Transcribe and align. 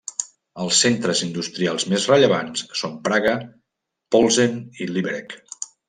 Els 0.61 0.77
centres 0.85 1.21
industrials 1.27 1.85
més 1.93 2.09
rellevants 2.13 2.65
són 2.81 2.97
Praga, 3.11 3.37
Plzeň 4.17 4.61
i 4.87 4.93
Liberec. 4.97 5.39